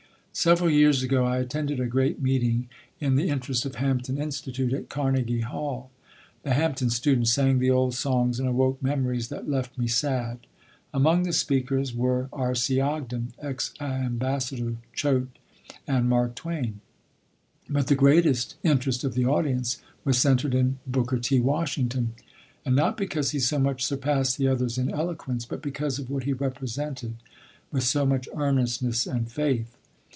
Several 0.33 0.69
years 0.69 1.03
ago 1.03 1.25
I 1.25 1.39
attended 1.39 1.81
a 1.81 1.85
great 1.87 2.21
meeting 2.21 2.69
in 3.01 3.17
the 3.17 3.27
interest 3.27 3.65
of 3.65 3.75
Hampton 3.75 4.17
Institute 4.17 4.71
at 4.71 4.87
Carnegie 4.87 5.41
Hall. 5.41 5.91
The 6.43 6.53
Hampton 6.53 6.89
students 6.89 7.33
sang 7.33 7.59
the 7.59 7.69
old 7.69 7.93
songs 7.95 8.39
and 8.39 8.47
awoke 8.47 8.81
memories 8.81 9.27
that 9.27 9.49
left 9.49 9.77
me 9.77 9.87
sad. 9.87 10.39
Among 10.93 11.23
the 11.23 11.33
speakers 11.33 11.93
were 11.93 12.29
R.C. 12.31 12.79
Ogden, 12.79 13.33
ex 13.39 13.73
Ambassador 13.81 14.77
Choate, 14.93 15.37
and 15.85 16.07
Mark 16.07 16.35
Twain; 16.35 16.79
but 17.69 17.87
the 17.87 17.95
greatest 17.95 18.55
interest 18.63 19.03
of 19.03 19.15
the 19.15 19.25
audience 19.25 19.81
was 20.05 20.17
centered 20.17 20.55
in 20.55 20.79
Booker 20.87 21.19
T. 21.19 21.41
Washington, 21.41 22.13
and 22.63 22.73
not 22.73 22.95
because 22.95 23.31
he 23.31 23.39
so 23.39 23.59
much 23.59 23.83
surpassed 23.83 24.37
the 24.37 24.47
others 24.47 24.77
in 24.77 24.89
eloquence, 24.89 25.45
but 25.45 25.61
because 25.61 25.99
of 25.99 26.09
what 26.09 26.23
he 26.23 26.31
represented 26.31 27.15
with 27.69 27.83
so 27.83 28.05
much 28.05 28.29
earnestness 28.33 29.05
and 29.05 29.29
faith. 29.29 29.75